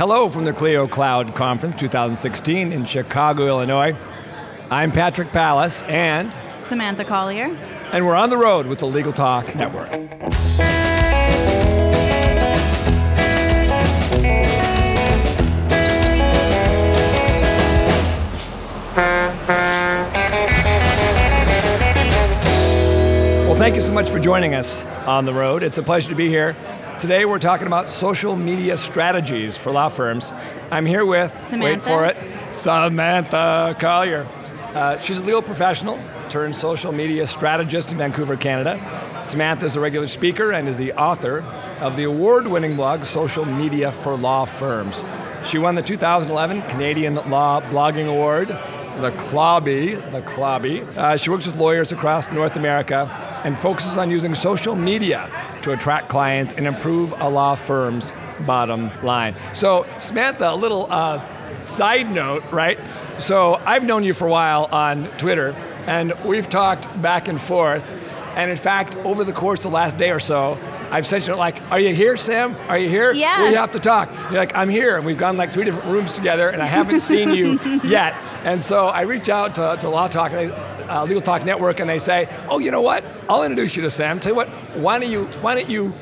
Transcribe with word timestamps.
Hello 0.00 0.30
from 0.30 0.46
the 0.46 0.52
Clio 0.54 0.88
Cloud 0.88 1.34
Conference 1.34 1.76
2016 1.78 2.72
in 2.72 2.86
Chicago, 2.86 3.46
Illinois. 3.48 3.94
I'm 4.70 4.90
Patrick 4.90 5.30
Palace 5.30 5.82
and 5.82 6.34
Samantha 6.60 7.04
Collier. 7.04 7.54
And 7.92 8.06
we're 8.06 8.14
on 8.14 8.30
the 8.30 8.38
road 8.38 8.66
with 8.66 8.78
the 8.78 8.86
Legal 8.86 9.12
Talk 9.12 9.54
Network. 9.54 9.90
Well, 23.44 23.58
thank 23.58 23.76
you 23.76 23.82
so 23.82 23.92
much 23.92 24.08
for 24.08 24.18
joining 24.18 24.54
us 24.54 24.82
on 25.06 25.26
the 25.26 25.34
road. 25.34 25.62
It's 25.62 25.76
a 25.76 25.82
pleasure 25.82 26.08
to 26.08 26.14
be 26.14 26.28
here. 26.28 26.56
Today 27.00 27.24
we're 27.24 27.38
talking 27.38 27.66
about 27.66 27.88
social 27.88 28.36
media 28.36 28.76
strategies 28.76 29.56
for 29.56 29.70
law 29.70 29.88
firms. 29.88 30.30
I'm 30.70 30.84
here 30.84 31.06
with, 31.06 31.30
Samantha. 31.48 31.64
wait 31.64 31.82
for 31.82 32.04
it, 32.04 32.52
Samantha 32.52 33.74
Collier. 33.80 34.26
Uh, 34.74 34.98
she's 34.98 35.16
a 35.16 35.22
legal 35.22 35.40
professional 35.40 35.98
turned 36.28 36.54
social 36.54 36.92
media 36.92 37.26
strategist 37.26 37.90
in 37.90 37.96
Vancouver, 37.96 38.36
Canada. 38.36 38.78
Samantha 39.24 39.64
is 39.64 39.76
a 39.76 39.80
regular 39.80 40.08
speaker 40.08 40.52
and 40.52 40.68
is 40.68 40.76
the 40.76 40.92
author 40.92 41.40
of 41.80 41.96
the 41.96 42.04
award-winning 42.04 42.76
blog 42.76 43.04
Social 43.04 43.46
Media 43.46 43.92
for 43.92 44.14
Law 44.14 44.44
Firms. 44.44 45.02
She 45.46 45.56
won 45.56 45.76
the 45.76 45.82
2011 45.82 46.60
Canadian 46.68 47.14
Law 47.14 47.62
Blogging 47.62 48.10
Award, 48.10 48.48
the 48.48 49.12
CLAWB, 49.12 50.12
the 50.12 50.20
CLAWB. 50.20 50.96
Uh, 50.98 51.16
she 51.16 51.30
works 51.30 51.46
with 51.46 51.56
lawyers 51.56 51.92
across 51.92 52.30
North 52.30 52.56
America 52.56 53.08
and 53.42 53.56
focuses 53.56 53.96
on 53.96 54.10
using 54.10 54.34
social 54.34 54.76
media 54.76 55.30
to 55.62 55.72
attract 55.72 56.08
clients 56.08 56.52
and 56.52 56.66
improve 56.66 57.12
a 57.18 57.28
law 57.28 57.54
firm's 57.54 58.12
bottom 58.46 58.90
line. 59.02 59.34
So, 59.52 59.86
Samantha, 60.00 60.50
a 60.50 60.56
little 60.56 60.86
uh, 60.90 61.20
side 61.66 62.14
note, 62.14 62.42
right? 62.50 62.78
So, 63.18 63.54
I've 63.66 63.84
known 63.84 64.04
you 64.04 64.14
for 64.14 64.26
a 64.26 64.30
while 64.30 64.68
on 64.72 65.06
Twitter, 65.18 65.52
and 65.86 66.12
we've 66.24 66.48
talked 66.48 66.86
back 67.02 67.28
and 67.28 67.40
forth. 67.40 67.84
And 68.36 68.50
in 68.50 68.56
fact, 68.56 68.96
over 68.98 69.24
the 69.24 69.32
course 69.32 69.60
of 69.64 69.72
the 69.72 69.74
last 69.74 69.96
day 69.96 70.10
or 70.10 70.20
so, 70.20 70.56
I've 70.92 71.06
sent 71.06 71.26
you 71.26 71.34
like, 71.34 71.56
"Are 71.70 71.80
you 71.80 71.94
here, 71.94 72.16
Sam? 72.16 72.56
Are 72.68 72.78
you 72.78 72.88
here? 72.88 73.12
Yeah. 73.12 73.46
We 73.48 73.54
have 73.54 73.72
to 73.72 73.80
talk." 73.80 74.08
You're 74.30 74.38
like, 74.40 74.56
"I'm 74.56 74.68
here," 74.68 74.96
and 74.96 75.04
we've 75.04 75.18
gone 75.18 75.36
like 75.36 75.50
three 75.50 75.64
different 75.64 75.86
rooms 75.86 76.12
together, 76.12 76.48
and 76.48 76.62
I 76.62 76.66
haven't 76.66 77.00
seen 77.00 77.34
you 77.34 77.58
yet. 77.84 78.14
And 78.44 78.62
so 78.62 78.86
I 78.86 79.02
reach 79.02 79.28
out 79.28 79.56
to, 79.56 79.76
to 79.80 79.88
Law 79.88 80.08
Talk, 80.08 80.32
uh, 80.90 81.04
Legal 81.04 81.22
Talk 81.22 81.44
Network, 81.44 81.80
and 81.80 81.88
they 81.88 81.98
say, 81.98 82.28
"Oh, 82.48 82.58
you 82.58 82.70
know 82.70 82.80
what? 82.82 83.04
I'll 83.28 83.44
introduce 83.44 83.76
you 83.76 83.82
to 83.82 83.90
Sam. 83.90 84.20
Tell 84.20 84.32
you 84.32 84.36
what, 84.36 84.48
why 84.76 84.98
don't 84.98 85.10
you 85.10 85.24
why 85.40 85.54
don't 85.54 85.70
you 85.70 85.92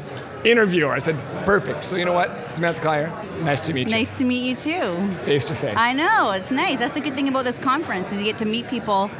interview 0.44 0.86
her?" 0.86 0.92
I 0.92 0.98
said, 0.98 1.16
"Perfect." 1.44 1.84
So 1.84 1.96
you 1.96 2.04
know 2.04 2.14
what, 2.14 2.50
Samantha 2.50 2.80
Collier, 2.80 3.08
nice 3.42 3.60
to 3.62 3.72
meet 3.72 3.86
you. 3.86 3.92
Nice 3.92 4.12
to 4.18 4.24
meet 4.24 4.44
you 4.48 4.56
too. 4.56 5.10
Face 5.24 5.44
to 5.46 5.54
face. 5.54 5.76
I 5.76 5.92
know 5.92 6.30
it's 6.32 6.50
nice. 6.50 6.78
That's 6.78 6.94
the 6.94 7.00
good 7.00 7.14
thing 7.14 7.28
about 7.28 7.44
this 7.44 7.58
conference 7.58 8.10
is 8.10 8.18
you 8.18 8.24
get 8.24 8.38
to 8.38 8.46
meet 8.46 8.68
people 8.68 9.10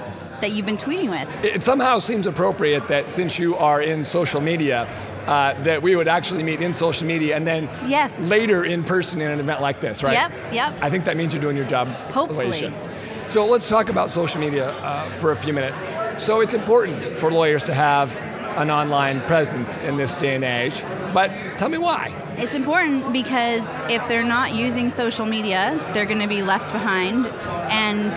that 0.41 0.53
you've 0.53 0.67
been 0.67 0.77
tweeting 0.77 1.11
with. 1.11 1.45
It 1.45 1.63
somehow 1.63 1.99
seems 1.99 2.27
appropriate 2.27 2.87
that 2.89 3.11
since 3.11 3.39
you 3.39 3.57
are 3.57 3.83
in 3.83 4.05
social 4.05 4.41
media, 4.41 4.89
uh, 5.27 5.61
that 5.65 5.83
we 5.83 5.97
would 5.97 6.09
actually 6.09 6.43
meet 6.43 6.63
in 6.63 6.73
social 6.73 7.07
media 7.07 7.37
and 7.37 7.47
then 7.47 7.69
yes. 7.87 8.19
later 8.21 8.65
in 8.65 8.85
person 8.85 9.21
in 9.21 9.31
an 9.31 9.41
event 9.41 9.61
like 9.61 9.81
this, 9.81 10.03
right? 10.03 10.13
Yep, 10.13 10.33
yep. 10.53 10.75
I 10.81 10.91
think 10.91 11.05
that 11.05 11.17
means 11.17 11.35
you're 11.35 11.43
doing 11.43 11.57
your 11.57 11.67
job 11.67 11.89
Hopefully. 12.13 12.73
So 13.29 13.45
let's 13.45 13.69
talk 13.69 13.91
about 13.91 14.09
social 14.09 14.41
media 14.41 14.71
uh, 14.71 15.11
for 15.11 15.33
a 15.33 15.37
few 15.37 15.53
minutes. 15.53 15.85
So 16.17 16.41
it's 16.41 16.55
important 16.55 17.05
for 17.19 17.31
lawyers 17.31 17.63
to 17.65 17.75
have 17.75 18.17
an 18.57 18.71
online 18.71 19.21
presence 19.21 19.77
in 19.77 19.99
this 19.99 20.17
day 20.17 20.35
and 20.35 20.43
age, 20.43 20.83
but 21.13 21.29
tell 21.59 21.69
me 21.69 21.77
why. 21.77 22.11
It's 22.39 22.55
important 22.55 23.13
because 23.13 23.61
if 23.91 24.09
they're 24.09 24.25
not 24.25 24.55
using 24.55 24.89
social 24.89 25.27
media, 25.27 25.79
they're 25.93 26.07
going 26.07 26.23
to 26.23 26.27
be 26.27 26.43
left 26.43 26.73
behind. 26.73 27.27
And 27.71 28.15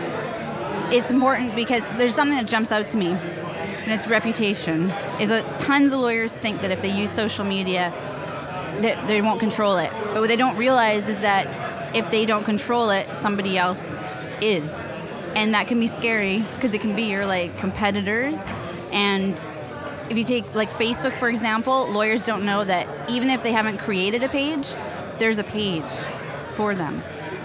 it's 0.94 1.12
important 1.12 1.58
because 1.58 1.82
there's 1.98 2.16
something 2.16 2.38
that 2.38 2.48
jumps 2.48 2.72
out 2.72 2.88
to 2.88 2.98
me, 2.98 3.08
and 3.08 3.92
it's 3.92 4.08
reputation. 4.08 4.84
Is 5.20 5.28
that 5.28 5.60
tons 5.60 5.92
of 5.92 6.00
lawyers 6.00 6.32
think 6.32 6.62
that 6.62 6.72
if 6.72 6.82
they 6.82 6.90
use 6.90 7.12
social 7.12 7.44
media, 7.44 7.92
that 8.80 9.10
they 9.10 9.22
won't 9.22 9.42
control 9.42 9.76
it. 9.76 9.92
But 9.92 10.22
what 10.22 10.30
they 10.30 10.38
don't 10.38 10.56
realize 10.56 11.10
is 11.10 11.20
that 11.20 11.94
if 11.94 12.10
they 12.12 12.26
don't 12.26 12.46
control 12.46 12.92
it, 12.92 13.10
somebody 13.22 13.58
else 13.58 13.86
is. 14.42 14.72
And 15.36 15.54
that 15.54 15.68
can 15.68 15.80
be 15.80 15.88
scary 15.88 16.46
because 16.56 16.74
it 16.74 16.82
can 16.82 16.96
be 16.96 17.04
your 17.04 17.26
like 17.26 17.58
competitors 17.58 18.38
and 18.92 19.34
if 20.10 20.18
you 20.18 20.26
take 20.26 20.54
like 20.54 20.70
Facebook 20.72 21.18
for 21.18 21.30
example, 21.30 21.88
lawyers 21.90 22.24
don't 22.26 22.46
know 22.46 22.64
that 22.66 23.10
even 23.10 23.30
if 23.30 23.44
they 23.44 23.54
haven't 23.54 23.78
created 23.78 24.22
a 24.24 24.30
page, 24.30 24.68
there's 25.20 25.38
a 25.38 25.44
page 25.44 25.90
for 26.56 26.76
them. 26.76 27.02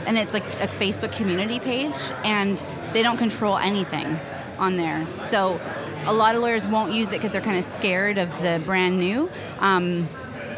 And 0.07 0.19
it's 0.19 0.33
like 0.33 0.45
a 0.61 0.69
Facebook 0.69 1.13
community 1.13 1.61
page 1.61 1.97
and 2.25 2.63
they 2.93 3.03
don't 3.03 3.19
control 3.19 3.57
anything 3.57 4.19
on 4.59 4.77
there. 4.77 5.07
So 5.31 5.61
a 6.07 6.13
lot 6.13 6.35
of 6.35 6.41
lawyers 6.41 6.67
won't 6.67 6.93
use 6.93 7.09
it 7.09 7.13
because 7.13 7.33
they're 7.33 7.41
kind 7.41 7.59
of 7.59 7.65
scared 7.73 8.19
of 8.19 8.31
the 8.43 8.61
brand 8.65 8.99
new. 8.99 9.31
Um, 9.61 10.09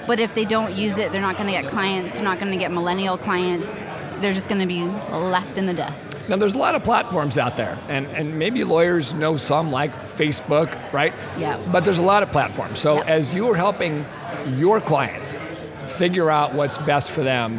but 0.06 0.20
if 0.20 0.34
they 0.34 0.46
don't 0.46 0.74
use 0.74 0.96
it, 0.96 1.12
they're 1.12 1.20
not 1.20 1.36
going 1.36 1.46
to 1.46 1.52
get 1.52 1.70
clients, 1.70 2.14
they're 2.14 2.22
not 2.22 2.38
going 2.38 2.52
to 2.52 2.58
get 2.58 2.72
millennial 2.72 3.18
clients. 3.18 3.68
They're 4.20 4.32
just 4.32 4.48
going 4.48 4.60
to 4.60 4.66
be 4.66 4.82
left 4.82 5.58
in 5.58 5.66
the 5.66 5.74
dust. 5.74 6.28
Now, 6.28 6.36
there's 6.36 6.54
a 6.54 6.58
lot 6.58 6.74
of 6.74 6.82
platforms 6.84 7.38
out 7.38 7.56
there, 7.56 7.78
and, 7.88 8.06
and 8.08 8.38
maybe 8.38 8.64
lawyers 8.64 9.14
know 9.14 9.36
some 9.36 9.70
like 9.70 9.92
Facebook, 10.06 10.76
right? 10.92 11.14
Yeah. 11.38 11.58
But 11.70 11.84
there's 11.84 11.98
a 11.98 12.02
lot 12.02 12.22
of 12.22 12.32
platforms. 12.32 12.78
So, 12.78 12.96
Yeah. 12.96 13.04
as 13.04 13.34
you 13.34 13.50
are 13.50 13.54
helping 13.56 14.04
your 14.56 14.80
clients 14.80 15.36
figure 15.96 16.30
out 16.30 16.54
what's 16.54 16.78
best 16.78 17.10
for 17.10 17.22
them, 17.22 17.58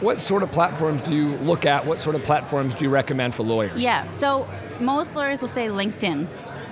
what 0.00 0.18
sort 0.18 0.42
of 0.42 0.52
platforms 0.52 1.00
do 1.02 1.14
you 1.14 1.36
look 1.38 1.66
at? 1.66 1.84
What 1.84 2.00
sort 2.00 2.14
of 2.16 2.22
platforms 2.24 2.74
do 2.74 2.84
you 2.84 2.90
recommend 2.90 3.34
for 3.34 3.42
lawyers? 3.42 3.76
Yeah, 3.76 4.06
so 4.06 4.48
most 4.80 5.14
lawyers 5.14 5.40
will 5.40 5.48
say 5.48 5.68
LinkedIn, 5.68 6.26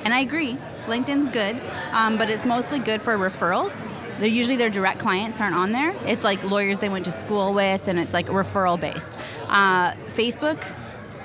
and 0.05 0.15
I 0.15 0.21
agree. 0.21 0.57
LinkedIn's 0.87 1.29
good, 1.31 1.61
um, 1.91 2.17
but 2.17 2.31
it's 2.31 2.45
mostly 2.45 2.79
good 2.79 3.03
for 3.03 3.19
referrals. 3.19 3.73
They're 4.21 4.29
usually 4.29 4.57
their 4.57 4.71
direct 4.71 4.99
clients 5.01 5.41
aren't 5.41 5.57
on 5.57 5.73
there. 5.73 5.95
It's 6.07 6.23
like 6.25 6.43
lawyers 6.45 6.79
they 6.79 6.89
went 6.89 7.05
to 7.07 7.11
school 7.13 7.53
with, 7.53 7.87
and 7.89 7.99
it's 7.99 8.13
like 8.15 8.29
referral 8.29 8.79
based. 8.81 9.13
Uh, 9.49 9.93
Facebook, 10.15 10.63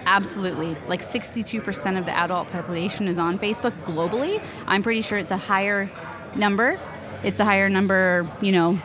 absolutely. 0.05 0.77
Like 0.87 1.03
62% 1.03 1.97
of 1.97 2.05
the 2.05 2.11
adult 2.11 2.49
population 2.49 3.07
is 3.07 3.17
on 3.17 3.39
Facebook 3.39 3.71
globally. 3.83 4.43
I'm 4.67 4.83
pretty 4.83 5.01
sure 5.01 5.17
it's 5.17 5.31
a 5.31 5.37
higher 5.37 5.89
number. 6.35 6.79
It's 7.23 7.39
a 7.39 7.45
higher 7.45 7.69
number, 7.69 8.27
you 8.41 8.51
know, 8.51 8.79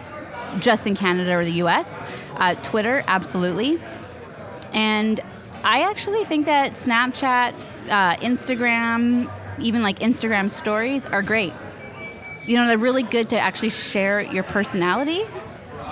just 0.58 0.86
in 0.86 0.96
Canada 0.96 1.34
or 1.34 1.44
the 1.44 1.62
US. 1.62 2.02
Uh, 2.36 2.54
Twitter, 2.56 3.02
absolutely. 3.06 3.80
And 4.72 5.20
I 5.62 5.82
actually 5.82 6.24
think 6.24 6.46
that 6.46 6.72
Snapchat, 6.72 7.54
uh, 7.88 8.16
Instagram, 8.16 9.30
even 9.58 9.82
like 9.82 10.00
Instagram 10.00 10.50
stories 10.50 11.06
are 11.06 11.22
great. 11.22 11.52
You 12.46 12.56
know, 12.56 12.66
they're 12.66 12.78
really 12.78 13.02
good 13.02 13.30
to 13.30 13.38
actually 13.38 13.70
share 13.70 14.20
your 14.20 14.44
personality 14.44 15.24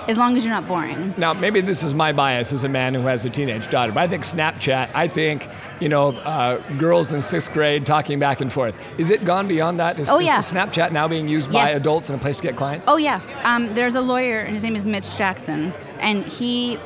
as 0.07 0.17
long 0.17 0.35
as 0.37 0.45
you're 0.45 0.53
not 0.53 0.67
boring. 0.67 1.13
Now, 1.17 1.33
maybe 1.33 1.61
this 1.61 1.83
is 1.83 1.93
my 1.93 2.11
bias 2.11 2.53
as 2.53 2.63
a 2.63 2.69
man 2.69 2.93
who 2.93 3.01
has 3.01 3.25
a 3.25 3.29
teenage 3.29 3.69
daughter, 3.69 3.91
but 3.91 4.01
I 4.01 4.07
think 4.07 4.23
Snapchat, 4.23 4.89
I 4.93 5.07
think, 5.07 5.47
you 5.79 5.89
know, 5.89 6.09
uh, 6.17 6.57
girls 6.77 7.11
in 7.11 7.21
sixth 7.21 7.51
grade 7.53 7.85
talking 7.85 8.19
back 8.19 8.41
and 8.41 8.51
forth. 8.51 8.75
Is 8.97 9.09
it 9.09 9.25
gone 9.25 9.47
beyond 9.47 9.79
that? 9.79 9.97
Is, 9.99 10.09
Oh, 10.09 10.19
is 10.19 10.25
yeah. 10.25 10.37
Snapchat 10.39 10.91
now 10.91 11.07
being 11.07 11.27
used 11.27 11.51
by 11.51 11.71
adults 11.71 12.09
in 12.09 12.15
a 12.15 12.19
place 12.19 12.37
to 12.37 12.43
get 12.43 12.55
clients? 12.55 12.87
Oh 12.87 12.97
yeah, 12.97 13.21
um, 13.43 13.73
there's 13.73 13.95
a 13.95 14.01
lawyer, 14.01 14.39
and 14.39 14.53
his 14.53 14.63
name 14.63 14.75
is 14.75 14.85
Mitch 14.85 15.17
Jackson, 15.17 15.73
and 15.99 16.23
he 16.25 16.79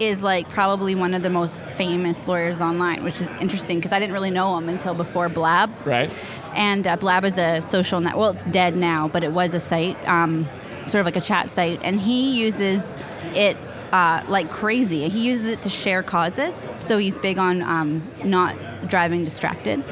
is 0.00 0.22
like 0.22 0.48
probably 0.48 0.94
one 0.96 1.14
of 1.14 1.22
the 1.22 1.30
most 1.30 1.56
famous 1.76 2.26
lawyers 2.26 2.60
online, 2.60 3.04
which 3.04 3.20
is 3.20 3.30
interesting 3.40 3.78
because 3.78 3.92
I 3.92 4.00
didn't 4.00 4.14
really 4.14 4.30
know 4.30 4.56
him 4.58 4.68
until 4.68 4.94
before 4.94 5.28
Blab. 5.28 5.70
Right. 5.86 6.12
And 6.54 6.86
uh, 6.86 6.96
Blab 6.96 7.24
is 7.24 7.38
a 7.38 7.60
social 7.62 8.00
net. 8.00 8.16
Well, 8.16 8.30
it's 8.30 8.44
dead 8.44 8.76
now, 8.76 9.06
but 9.08 9.22
it 9.22 9.32
was 9.32 9.54
a 9.54 9.60
site, 9.60 9.96
um, 10.08 10.48
sort 10.88 10.96
of 11.00 11.04
like 11.06 11.16
a 11.16 11.20
chat 11.20 11.50
site, 11.50 11.80
and 11.82 12.00
he 12.00 12.38
uses 12.40 12.94
it 13.34 13.56
uh, 13.92 14.22
like 14.28 14.48
crazy. 14.50 15.08
He 15.08 15.20
uses 15.26 15.46
it 15.46 15.62
to 15.62 15.68
share 15.68 16.02
causes, 16.02 16.54
so 16.80 16.98
he's 16.98 17.18
big 17.18 17.38
on 17.38 17.62
um, 17.62 18.02
not 18.24 18.56
driving 18.88 19.24
distracted. 19.24 19.84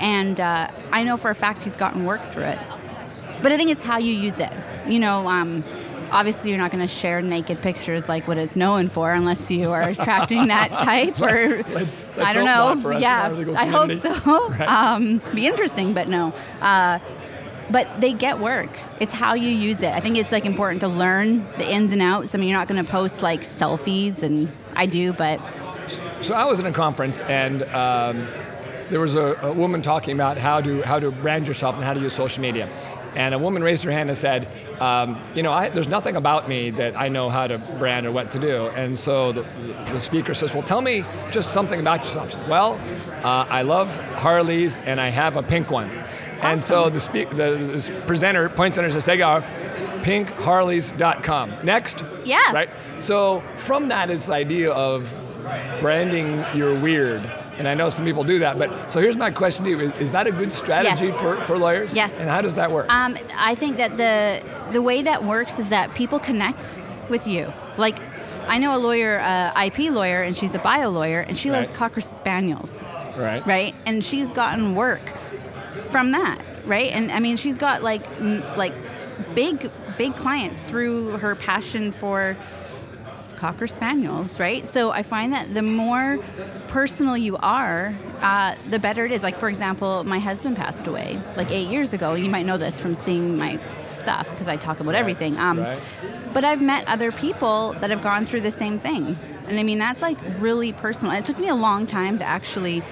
And 0.00 0.40
uh, 0.40 0.70
I 0.92 1.02
know 1.04 1.16
for 1.16 1.30
a 1.30 1.34
fact 1.34 1.62
he's 1.64 1.76
gotten 1.76 2.04
work 2.04 2.24
through 2.26 2.44
it. 2.44 2.58
But 3.42 3.52
I 3.52 3.56
think 3.56 3.70
it's 3.70 3.80
how 3.82 3.98
you 3.98 4.14
use 4.14 4.38
it. 4.38 4.52
You 4.86 4.98
know, 5.00 5.28
um, 5.28 5.64
obviously 6.10 6.50
you're 6.50 6.58
not 6.58 6.70
going 6.70 6.86
to 6.86 6.92
share 6.92 7.20
naked 7.20 7.60
pictures 7.62 8.08
like 8.08 8.26
what 8.26 8.38
it's 8.38 8.56
known 8.56 8.88
for 8.88 9.12
unless 9.12 9.50
you 9.50 9.70
are 9.70 9.82
attracting 9.90 10.48
that 10.48 10.70
type 10.70 11.20
or 11.20 11.62
Let's- 11.62 11.68
let's 11.74 11.90
I 12.18 12.32
don't 12.32 12.44
know. 12.46 12.74
not 12.74 12.82
for 12.82 12.92
us 12.92 12.96
in 12.96 13.02
yeah, 13.02 13.44
I 13.56 13.66
hope 13.66 13.92
so. 14.00 14.48
Right. 14.50 14.68
Um, 14.68 15.20
be 15.34 15.46
interesting, 15.46 15.94
but 15.94 16.08
no. 16.08 16.32
Uh, 16.60 16.98
but 17.70 18.00
they 18.00 18.12
get 18.12 18.38
work. 18.38 18.70
It's 19.00 19.12
how 19.12 19.34
you 19.34 19.48
use 19.48 19.82
it. 19.82 19.92
I 19.92 20.00
think 20.00 20.16
it's 20.16 20.32
like 20.32 20.46
important 20.46 20.80
to 20.80 20.88
learn 20.88 21.44
the 21.58 21.70
ins 21.70 21.92
and 21.92 22.02
outs. 22.02 22.34
I 22.34 22.38
mean, 22.38 22.48
you're 22.48 22.58
not 22.58 22.68
going 22.68 22.84
to 22.84 22.90
post 22.90 23.22
like 23.22 23.42
selfies, 23.42 24.22
and 24.22 24.50
I 24.74 24.86
do, 24.86 25.12
but 25.12 25.40
So 26.20 26.34
I 26.34 26.44
was 26.44 26.58
in 26.58 26.66
a 26.66 26.72
conference 26.72 27.20
and 27.22 27.62
um, 27.64 28.28
there 28.90 29.00
was 29.00 29.14
a, 29.14 29.38
a 29.42 29.52
woman 29.52 29.82
talking 29.82 30.14
about 30.14 30.36
how 30.36 30.60
to 30.60 30.82
how 30.82 30.98
to 30.98 31.10
brand 31.10 31.46
yourself 31.46 31.74
and 31.74 31.84
how 31.84 31.94
to 31.94 32.00
use 32.00 32.12
social 32.12 32.42
media. 32.42 32.68
And 33.14 33.34
a 33.34 33.38
woman 33.38 33.62
raised 33.62 33.82
her 33.84 33.90
hand 33.90 34.10
and 34.10 34.18
said, 34.18 34.46
um, 34.80 35.20
you 35.34 35.42
know, 35.42 35.52
I, 35.52 35.70
there's 35.70 35.88
nothing 35.88 36.14
about 36.14 36.48
me 36.48 36.70
that 36.70 36.98
I 36.98 37.08
know 37.08 37.30
how 37.30 37.46
to 37.46 37.58
brand 37.78 38.06
or 38.06 38.12
what 38.12 38.30
to 38.32 38.38
do. 38.38 38.68
And 38.68 38.98
so 38.98 39.32
the, 39.32 39.42
the 39.92 39.98
speaker 39.98 40.34
says, 40.34 40.52
well, 40.52 40.62
tell 40.62 40.82
me 40.82 41.04
just 41.30 41.52
something 41.52 41.80
about 41.80 42.04
yourself. 42.04 42.32
Says, 42.32 42.48
well, 42.48 42.78
uh, 43.24 43.46
I 43.48 43.62
love 43.62 43.88
Harleys 44.14 44.78
and 44.78 45.00
I 45.00 45.08
have 45.08 45.36
a 45.36 45.42
pink 45.42 45.70
one. 45.70 45.90
And 46.40 46.62
so 46.62 46.88
the, 46.88 47.00
speak, 47.00 47.30
the, 47.30 47.34
the 47.36 48.02
presenter 48.06 48.48
points 48.48 48.78
at 48.78 48.82
her 48.82 48.86
and 48.86 48.94
says, 48.94 49.04
there 49.04 49.16
pinkharleys.com. 50.02 51.64
Next. 51.64 52.04
Yeah. 52.24 52.52
Right? 52.52 52.70
So 53.00 53.42
from 53.56 53.88
that 53.88 54.10
is 54.10 54.26
the 54.26 54.32
idea 54.34 54.72
of 54.72 55.12
branding 55.80 56.44
your 56.54 56.78
weird. 56.78 57.22
And 57.58 57.66
I 57.66 57.74
know 57.74 57.90
some 57.90 58.04
people 58.04 58.22
do 58.22 58.38
that, 58.38 58.56
but 58.58 58.88
so 58.90 59.00
here's 59.00 59.16
my 59.16 59.32
question 59.32 59.64
to 59.64 59.70
you: 59.70 59.80
Is, 59.80 59.92
is 59.98 60.12
that 60.12 60.28
a 60.28 60.30
good 60.30 60.52
strategy 60.52 61.06
Yes. 61.06 61.20
for, 61.20 61.36
for 61.42 61.58
lawyers? 61.58 61.92
Yes. 61.92 62.12
And 62.16 62.28
how 62.28 62.40
does 62.40 62.54
that 62.54 62.70
work? 62.70 62.88
Um, 62.88 63.18
I 63.36 63.56
think 63.56 63.78
that 63.78 63.96
the 63.96 64.42
the 64.72 64.80
way 64.80 65.02
that 65.02 65.24
works 65.24 65.58
is 65.58 65.68
that 65.70 65.92
people 65.96 66.20
connect 66.20 66.80
with 67.08 67.26
you. 67.26 67.52
Like, 67.76 67.98
I 68.46 68.58
know 68.58 68.76
a 68.76 68.78
lawyer, 68.78 69.18
uh, 69.18 69.60
IP 69.64 69.90
lawyer, 69.90 70.22
and 70.22 70.36
she's 70.36 70.54
a 70.54 70.60
bio 70.60 70.90
lawyer, 70.90 71.20
and 71.20 71.36
she 71.36 71.50
loves 71.50 71.68
Right. 71.68 71.76
cocker 71.76 72.00
spaniels, 72.00 72.80
right. 73.16 73.44
right? 73.44 73.74
And 73.86 74.04
she's 74.04 74.30
gotten 74.30 74.76
work 74.76 75.00
from 75.90 76.12
that, 76.12 76.44
right? 76.66 76.90
And 76.92 77.10
I 77.10 77.20
mean, 77.20 77.36
she's 77.36 77.56
got 77.56 77.82
like 77.82 78.06
m- 78.20 78.42
like 78.56 78.74
big 79.34 79.70
big 79.96 80.14
clients 80.16 80.58
through 80.60 81.18
her 81.18 81.34
passion 81.34 81.90
for 81.92 82.36
cocker 83.36 83.66
spaniels, 83.68 84.40
right? 84.40 84.68
So 84.68 84.90
I 84.90 85.02
find 85.04 85.32
that 85.32 85.54
the 85.54 85.62
more 85.62 86.18
personal 86.66 87.16
you 87.16 87.36
are, 87.36 87.94
uh, 88.20 88.56
the 88.68 88.80
better 88.80 89.06
it 89.06 89.12
is. 89.12 89.22
Like 89.22 89.38
for 89.38 89.48
example, 89.48 90.02
my 90.04 90.18
husband 90.18 90.56
passed 90.56 90.86
away 90.88 91.20
like 91.36 91.50
eight 91.50 91.68
years 91.68 91.92
ago. 91.92 92.14
You 92.14 92.28
might 92.30 92.46
know 92.46 92.58
this 92.58 92.80
from 92.80 92.94
seeing 92.96 93.36
my 93.38 93.60
stuff 93.82 94.28
because 94.30 94.48
I 94.48 94.56
talk 94.56 94.80
about 94.80 94.94
everything. 94.94 95.38
Um, 95.38 95.58
Right. 95.60 95.80
But 96.34 96.44
I've 96.44 96.60
met 96.60 96.86
other 96.86 97.10
people 97.10 97.72
that 97.80 97.88
have 97.90 98.02
gone 98.02 98.26
through 98.26 98.42
the 98.42 98.50
same 98.50 98.78
thing, 98.78 99.18
and 99.48 99.58
I 99.58 99.62
mean 99.62 99.78
that's 99.78 100.02
like 100.02 100.18
really 100.38 100.72
personal. 100.72 101.12
And 101.12 101.24
it 101.24 101.26
took 101.26 101.38
me 101.38 101.48
a 101.48 101.54
long 101.54 101.86
time 101.86 102.18
to 102.18 102.24
actually 102.24 102.82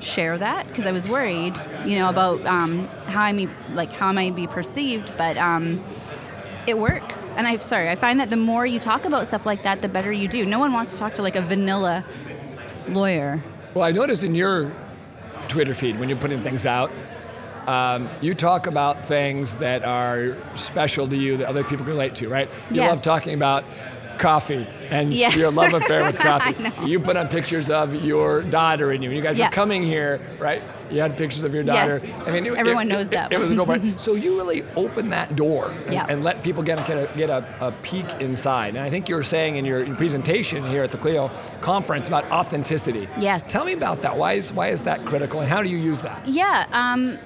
share 0.00 0.36
that 0.38 0.66
because 0.68 0.86
I 0.86 0.92
was 0.92 1.06
worried, 1.06 1.54
you 1.86 1.98
know, 1.98 2.08
about 2.08 2.44
um, 2.46 2.84
how 3.06 3.22
I 3.22 3.32
may 3.32 3.48
like 3.72 3.90
how 3.90 4.08
I 4.08 4.12
might 4.12 4.34
be 4.36 4.46
perceived, 4.46 5.12
but. 5.16 5.36
Um, 5.36 5.82
it 6.66 6.78
works. 6.78 7.18
And 7.36 7.46
I'm 7.46 7.60
sorry, 7.60 7.90
I 7.90 7.94
find 7.94 8.18
that 8.20 8.30
the 8.30 8.36
more 8.38 8.64
you 8.64 8.80
talk 8.80 9.04
about 9.04 9.26
stuff 9.26 9.44
like 9.44 9.64
that, 9.64 9.82
the 9.82 9.88
better 9.88 10.10
you 10.10 10.28
do. 10.28 10.46
No 10.46 10.58
one 10.58 10.72
wants 10.72 10.92
to 10.92 10.96
talk 10.96 11.14
to 11.16 11.22
like 11.22 11.36
a 11.36 11.42
vanilla 11.42 12.04
lawyer. 12.88 13.42
Well, 13.74 13.84
I 13.84 13.92
noticed 13.92 14.24
in 14.24 14.34
your 14.34 14.72
Twitter 15.48 15.74
feed 15.74 15.98
when 15.98 16.08
you're 16.08 16.16
putting 16.16 16.42
things 16.42 16.64
out, 16.64 16.90
um, 17.66 18.08
you 18.20 18.34
talk 18.34 18.66
about 18.66 19.04
things 19.04 19.58
that 19.58 19.84
are 19.84 20.36
special 20.56 21.06
to 21.08 21.16
you 21.16 21.36
that 21.38 21.48
other 21.48 21.62
people 21.64 21.78
can 21.84 21.86
relate 21.88 22.14
to, 22.16 22.28
right? 22.28 22.48
You 22.70 22.80
Yeah. 22.82 22.88
love 22.88 23.02
talking 23.02 23.34
about 23.34 23.64
coffee 24.18 24.66
and 24.90 25.12
Yeah. 25.12 25.34
your 25.34 25.50
love 25.50 25.74
affair 25.74 26.04
with 26.04 26.18
coffee. 26.30 26.56
You 26.86 27.00
put 27.00 27.16
on 27.16 27.28
pictures 27.28 27.70
of 27.70 27.94
your 28.04 28.42
daughter 28.42 28.90
and 28.92 29.02
you. 29.02 29.10
You 29.10 29.20
guys 29.22 29.36
Yeah. 29.38 29.46
were 29.46 29.52
coming 29.52 29.82
here, 29.82 30.20
right? 30.38 30.62
You 30.90 31.00
had 31.00 31.16
pictures 31.16 31.44
of 31.44 31.54
your 31.54 31.64
Yes. 31.64 32.02
daughter. 32.02 32.14
I 32.26 32.30
mean, 32.30 32.46
it- 32.46 32.54
Everyone 32.54 32.86
it- 32.90 32.94
knows 32.94 33.04
it- 33.06 33.10
that 33.12 33.32
It, 33.32 33.38
was 33.38 33.50
a 33.50 33.54
no-brainer. 33.54 33.98
So 33.98 34.14
you 34.14 34.36
really 34.36 34.64
open 34.76 35.10
that 35.10 35.34
door 35.34 35.74
and, 35.86 35.92
Yeah. 35.94 36.06
and 36.08 36.22
let 36.22 36.42
people 36.42 36.62
get, 36.62 36.78
a, 36.78 36.82
get, 36.86 36.96
a, 36.98 37.16
get 37.16 37.30
a, 37.30 37.44
a 37.60 37.72
peek 37.82 38.04
inside. 38.20 38.76
And 38.76 38.84
I 38.84 38.90
think 38.90 39.08
you 39.08 39.14
were 39.14 39.22
saying 39.22 39.56
in 39.56 39.64
your 39.64 39.84
presentation 39.96 40.64
here 40.68 40.82
at 40.82 40.90
the 40.90 40.98
Clio 40.98 41.30
conference 41.60 42.06
about 42.08 42.30
authenticity. 42.30 43.08
Yes. 43.18 43.42
Tell 43.48 43.64
me 43.64 43.72
about 43.72 44.02
that. 44.02 44.16
Why 44.16 44.34
is 44.34 44.52
why 44.52 44.68
is 44.68 44.82
that 44.82 45.04
critical, 45.06 45.40
and 45.40 45.48
how 45.48 45.62
do 45.62 45.68
you 45.68 45.78
use 45.78 46.00
that? 46.02 46.20
Yeah, 46.28 46.66
um, 46.72 47.18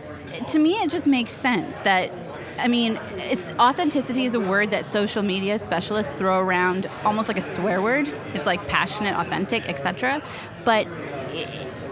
to 0.48 0.58
me, 0.58 0.74
it 0.74 0.90
just 0.90 1.06
makes 1.06 1.32
sense 1.32 1.74
that. 1.84 2.10
I 2.58 2.68
mean, 2.68 2.98
it's 3.16 3.42
authenticity 3.58 4.24
is 4.24 4.34
a 4.34 4.40
word 4.40 4.70
that 4.70 4.84
social 4.84 5.22
media 5.22 5.58
specialists 5.58 6.12
throw 6.14 6.40
around 6.40 6.88
almost 7.04 7.28
like 7.28 7.38
a 7.38 7.54
swear 7.54 7.80
word. 7.80 8.08
It's 8.34 8.46
like 8.46 8.66
passionate, 8.66 9.14
authentic, 9.16 9.68
etc. 9.68 10.22
But 10.64 10.86
it, 11.32 11.48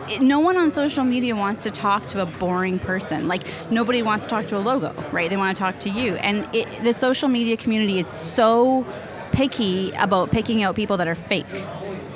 it, 0.08 0.22
no 0.22 0.40
one 0.40 0.56
on 0.56 0.70
social 0.70 1.04
media 1.04 1.34
wants 1.34 1.62
to 1.62 1.70
talk 1.70 2.06
to 2.08 2.22
a 2.22 2.26
boring 2.26 2.78
person. 2.78 3.28
Like 3.28 3.42
nobody 3.70 4.02
wants 4.02 4.24
to 4.24 4.30
talk 4.30 4.46
to 4.48 4.58
a 4.58 4.60
logo, 4.60 4.92
right? 5.12 5.30
They 5.30 5.36
want 5.36 5.56
to 5.56 5.60
talk 5.60 5.80
to 5.80 5.90
you. 5.90 6.16
And 6.16 6.48
it, 6.54 6.84
the 6.84 6.92
social 6.92 7.28
media 7.28 7.56
community 7.56 7.98
is 7.98 8.06
so 8.34 8.86
picky 9.32 9.92
about 9.92 10.30
picking 10.30 10.62
out 10.62 10.74
people 10.74 10.96
that 10.96 11.08
are 11.08 11.14
fake. 11.14 11.46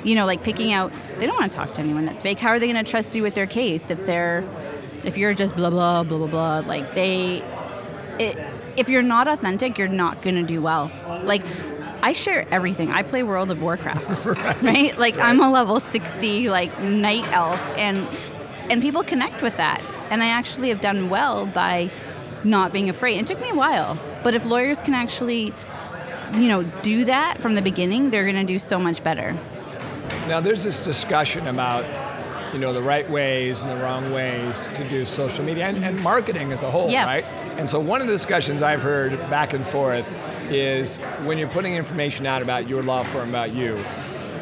You 0.03 0.15
know, 0.15 0.25
like 0.25 0.43
picking 0.43 0.73
out. 0.73 0.91
They 1.19 1.27
don't 1.27 1.39
want 1.39 1.51
to 1.51 1.57
talk 1.57 1.73
to 1.75 1.79
anyone 1.79 2.05
that's 2.05 2.21
fake. 2.21 2.39
How 2.39 2.49
are 2.49 2.59
they 2.59 2.71
going 2.71 2.83
to 2.83 2.89
trust 2.89 3.13
you 3.13 3.21
with 3.21 3.35
their 3.35 3.45
case 3.45 3.89
if 3.89 4.05
they're 4.05 4.43
if 5.03 5.17
you're 5.17 5.33
just 5.33 5.55
blah 5.55 5.69
blah 5.69 6.03
blah 6.03 6.17
blah 6.17 6.27
blah 6.27 6.59
like 6.59 6.93
they 6.93 7.43
it, 8.21 8.37
if 8.77 8.89
you're 8.89 9.01
not 9.01 9.27
authentic 9.27 9.77
you're 9.77 9.87
not 9.87 10.21
going 10.21 10.35
to 10.35 10.43
do 10.43 10.61
well. 10.61 10.91
Like 11.23 11.43
i 12.03 12.13
share 12.13 12.47
everything. 12.51 12.91
I 12.91 13.03
play 13.03 13.23
world 13.23 13.51
of 13.51 13.61
warcraft 13.61 14.25
right, 14.61 14.97
like 14.97 15.17
i'm 15.19 15.39
a 15.39 15.49
level 15.49 15.79
60 15.79 16.49
like 16.49 16.79
night 16.81 17.27
elf 17.31 17.59
and 17.77 18.07
and 18.69 18.81
people 18.81 19.03
connect 19.03 19.41
with 19.41 19.57
that. 19.57 19.81
And 20.09 20.23
i 20.23 20.27
actually 20.27 20.69
have 20.69 20.81
done 20.81 21.09
well 21.09 21.45
by 21.45 21.91
not 22.43 22.73
being 22.73 22.89
afraid. 22.89 23.19
It 23.19 23.27
took 23.27 23.41
me 23.41 23.49
a 23.49 23.55
while 23.55 23.97
but 24.23 24.33
if 24.33 24.45
lawyers 24.45 24.81
can 24.81 24.93
actually 24.93 25.53
you 26.33 26.47
know 26.47 26.63
do 26.81 27.05
that 27.05 27.41
from 27.41 27.55
the 27.55 27.61
beginning 27.61 28.09
they're 28.09 28.23
going 28.23 28.35
to 28.47 28.53
do 28.53 28.59
so 28.59 28.79
much 28.79 29.03
better. 29.03 29.37
Now, 30.27 30.39
there's 30.39 30.63
this 30.63 30.83
discussion 30.85 31.47
about 31.47 31.83
you 32.53 32.59
know 32.59 32.73
the 32.73 32.81
right 32.81 33.09
ways 33.09 33.61
and 33.61 33.71
the 33.71 33.77
wrong 33.83 34.11
ways 34.11 34.67
to 34.75 34.83
do 34.89 35.05
social 35.05 35.43
media 35.43 35.65
and, 35.67 35.83
and 35.83 35.99
marketing 36.01 36.51
as 36.51 36.63
a 36.63 36.71
whole, 36.71 36.89
Yeah. 36.89 37.05
right? 37.05 37.23
And 37.57 37.69
so 37.69 37.79
one 37.79 38.01
of 38.01 38.07
the 38.07 38.13
discussions 38.13 38.61
I've 38.61 38.81
heard 38.81 39.17
back 39.29 39.53
and 39.53 39.65
forth 39.65 40.05
is 40.49 40.97
when 41.23 41.37
you're 41.37 41.47
putting 41.49 41.75
information 41.75 42.25
out 42.25 42.41
about 42.41 42.67
your 42.67 42.83
law 42.83 43.03
firm, 43.03 43.29
about 43.29 43.53
you, 43.53 43.81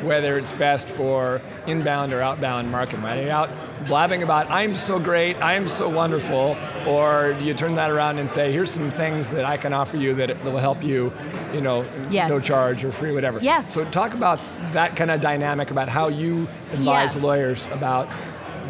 whether 0.01 0.37
it's 0.37 0.51
best 0.53 0.87
for 0.87 1.41
inbound 1.67 2.13
or 2.13 2.21
outbound 2.21 2.71
marketing, 2.71 3.01
right? 3.03 3.17
Are 3.19 3.23
you 3.23 3.29
out 3.31 3.49
blabbing 3.85 4.23
about 4.23 4.49
I'm 4.49 4.75
so 4.75 4.99
great, 4.99 5.35
I'm 5.41 5.67
so 5.69 5.87
wonderful, 5.89 6.55
or 6.87 7.33
do 7.39 7.45
you 7.45 7.53
turn 7.53 7.73
that 7.75 7.89
around 7.91 8.17
and 8.19 8.31
say, 8.31 8.51
here's 8.51 8.71
some 8.71 8.89
things 8.91 9.31
that 9.31 9.45
I 9.45 9.57
can 9.57 9.73
offer 9.73 9.97
you 9.97 10.13
that 10.15 10.43
will 10.43 10.57
help 10.57 10.83
you, 10.83 11.11
you 11.53 11.61
know, 11.61 11.85
Yes. 12.09 12.29
no 12.29 12.39
charge 12.39 12.83
or 12.83 12.91
free, 12.91 13.13
whatever. 13.13 13.39
Yeah. 13.41 13.65
So 13.67 13.85
talk 13.85 14.13
about 14.13 14.39
that 14.73 14.95
kind 14.95 15.11
of 15.11 15.21
dynamic 15.21 15.71
about 15.71 15.89
how 15.89 16.07
you 16.07 16.47
advise 16.73 17.15
Yeah. 17.15 17.21
lawyers 17.23 17.67
about 17.71 18.07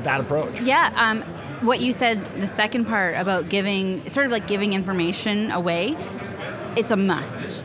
that 0.03 0.19
approach. 0.21 0.61
Yeah, 0.61 0.91
um, 0.95 1.21
what 1.61 1.79
you 1.79 1.91
said, 1.91 2.23
the 2.39 2.47
second 2.47 2.85
part 2.85 3.15
about 3.17 3.49
giving, 3.49 4.07
sort 4.09 4.25
of 4.25 4.31
like 4.31 4.47
giving 4.47 4.73
information 4.73 5.51
away, 5.51 5.95
it's 6.75 6.91
a 6.91 6.95
must. 6.95 7.63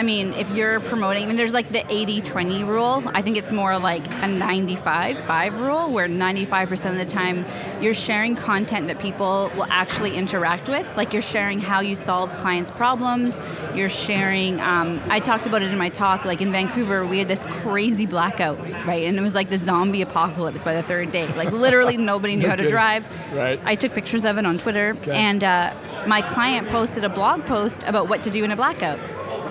I 0.00 0.02
mean, 0.02 0.32
if 0.32 0.48
you're 0.52 0.80
promoting, 0.80 1.24
I 1.24 1.26
mean, 1.26 1.36
there's 1.36 1.52
like 1.52 1.68
the 1.72 1.84
80 1.92 2.22
20 2.22 2.64
rule. 2.64 3.02
I 3.08 3.20
think 3.20 3.36
it's 3.36 3.52
more 3.52 3.78
like 3.78 4.06
a 4.22 4.26
95 4.26 5.18
5 5.26 5.60
rule, 5.60 5.90
where 5.92 6.08
95% 6.08 6.92
of 6.92 6.96
the 6.96 7.04
time 7.04 7.44
you're 7.82 7.92
sharing 7.92 8.34
content 8.34 8.86
that 8.86 8.98
people 8.98 9.52
will 9.54 9.66
actually 9.68 10.16
interact 10.16 10.70
with. 10.70 10.86
Like 10.96 11.12
you're 11.12 11.20
sharing 11.20 11.60
how 11.60 11.80
you 11.80 11.94
solved 11.94 12.32
clients' 12.38 12.70
problems. 12.70 13.34
You're 13.74 13.90
sharing, 13.90 14.58
um, 14.62 15.02
I 15.10 15.20
talked 15.20 15.46
about 15.46 15.60
it 15.60 15.70
in 15.70 15.76
my 15.76 15.90
talk, 15.90 16.24
like 16.24 16.40
in 16.40 16.50
Vancouver, 16.50 17.04
we 17.06 17.18
had 17.18 17.28
this 17.28 17.44
crazy 17.60 18.06
blackout, 18.06 18.58
right? 18.86 19.04
And 19.04 19.18
it 19.18 19.20
was 19.20 19.34
like 19.34 19.50
the 19.50 19.58
zombie 19.58 20.00
apocalypse 20.00 20.64
by 20.64 20.72
the 20.72 20.82
third 20.82 21.12
day. 21.12 21.26
Like 21.34 21.52
literally 21.52 21.96
nobody 22.12 22.36
knew 22.36 22.44
No 22.44 22.48
how 22.48 22.56
to 22.56 22.70
drive. 22.70 23.06
Right. 23.34 23.60
I 23.66 23.74
took 23.74 23.92
pictures 23.92 24.24
of 24.24 24.38
it 24.38 24.46
on 24.46 24.56
Twitter, 24.58 24.96
Okay. 25.02 25.12
and 25.14 25.44
uh, 25.44 25.74
my 26.06 26.22
client 26.22 26.68
posted 26.68 27.04
a 27.04 27.10
blog 27.10 27.44
post 27.44 27.82
about 27.82 28.08
what 28.08 28.22
to 28.22 28.30
do 28.30 28.44
in 28.44 28.50
a 28.50 28.56
blackout, 28.56 28.98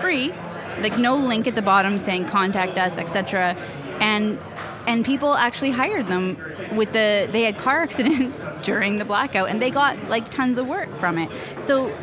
free, 0.01 0.33
like 0.81 0.97
no 0.97 1.15
link 1.15 1.47
at 1.47 1.55
the 1.55 1.61
bottom 1.61 1.99
saying 1.99 2.25
contact 2.25 2.77
us, 2.77 2.97
etc. 2.97 3.55
And 3.99 4.39
and 4.87 5.05
people 5.05 5.35
actually 5.35 5.71
hired 5.71 6.07
them 6.07 6.37
with 6.73 6.93
the 6.93 7.27
they 7.31 7.43
had 7.43 7.57
car 7.57 7.81
accidents 7.83 8.43
during 8.63 8.97
the 8.97 9.05
blackout, 9.05 9.49
and 9.49 9.61
they 9.61 9.71
got 9.71 10.09
like 10.09 10.29
tons 10.31 10.57
of 10.57 10.67
work 10.67 10.93
from 10.95 11.17
it. 11.17 11.31
So 11.65 11.95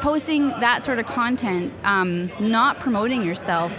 posting 0.00 0.48
that 0.48 0.84
sort 0.84 0.98
of 0.98 1.06
content, 1.06 1.72
um, 1.84 2.30
not 2.40 2.78
promoting 2.78 3.24
yourself, 3.24 3.76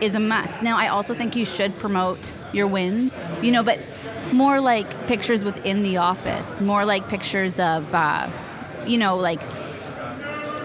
is 0.00 0.14
a 0.14 0.20
must. 0.20 0.62
Now, 0.62 0.76
I 0.76 0.88
also 0.88 1.14
think 1.14 1.36
you 1.36 1.44
should 1.44 1.76
promote 1.78 2.18
your 2.52 2.66
wins, 2.66 3.14
you 3.42 3.52
know, 3.52 3.62
but 3.62 3.78
more 4.32 4.60
like 4.60 5.06
pictures 5.06 5.44
within 5.44 5.82
the 5.82 5.98
office, 5.98 6.60
more 6.60 6.84
like 6.84 7.08
pictures 7.08 7.58
of, 7.58 7.94
uh, 7.94 8.28
you 8.86 8.98
know, 8.98 9.16
like 9.16 9.40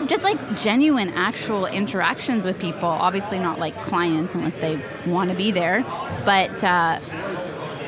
just 0.08 0.24
like 0.24 0.38
genuine, 0.60 1.10
actual 1.10 1.66
interactions 1.66 2.46
with 2.46 2.60
people. 2.60 2.90
Obviously, 2.90 3.40
not 3.40 3.60
like 3.60 3.76
clients 3.82 4.34
unless 4.34 4.56
they 4.56 4.80
want 5.06 5.30
to 5.30 5.36
be 5.36 5.52
there, 5.52 5.84
but. 6.26 6.64
Uh, 6.64 7.00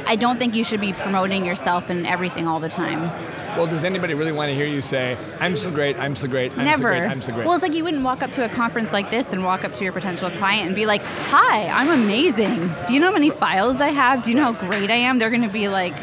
I 0.08 0.16
don't 0.16 0.38
think 0.38 0.54
you 0.54 0.64
should 0.64 0.82
be 0.82 0.94
promoting 0.94 1.46
yourself 1.46 1.90
and 1.90 2.06
everything 2.06 2.48
all 2.48 2.60
the 2.60 2.70
time. 2.70 3.10
Well, 3.58 3.66
does 3.66 3.84
anybody 3.84 4.14
really 4.14 4.32
want 4.32 4.50
to 4.50 4.56
hear 4.56 4.68
you 4.68 4.82
say, 4.82 5.18
I'm 5.40 5.56
so 5.56 5.72
great, 5.72 5.98
I'm 5.98 6.16
so 6.16 6.28
great, 6.28 6.52
I'm 6.52 6.66
Never. 6.66 6.78
so 6.78 7.00
great, 7.00 7.10
I'm 7.10 7.22
so 7.22 7.34
great? 7.34 7.46
Well, 7.46 7.56
it's 7.56 7.64
like 7.64 7.74
you 7.74 7.84
wouldn't 7.84 8.04
walk 8.04 8.22
up 8.22 8.32
to 8.34 8.46
a 8.46 8.50
conference 8.50 8.92
like 8.92 9.10
this 9.10 9.34
and 9.34 9.44
walk 9.44 9.64
up 9.64 9.74
to 9.76 9.84
your 9.84 9.94
potential 9.94 10.30
client 10.30 10.68
and 10.68 10.76
be 10.76 10.86
like, 10.86 11.02
"Hi, 11.02 11.68
I'm 11.68 11.90
amazing. 11.90 12.70
Do 12.86 12.94
you 12.94 13.00
know 13.00 13.08
how 13.08 13.14
many 13.14 13.30
files 13.32 13.82
I 13.82 13.90
have? 13.90 14.24
Do 14.24 14.30
you 14.30 14.36
know 14.36 14.54
how 14.54 14.68
great 14.68 14.92
I 14.92 14.96
am?" 14.96 15.18
They're 15.18 15.30
going 15.30 15.42
to 15.42 15.50
be 15.50 15.70
like, 15.70 15.96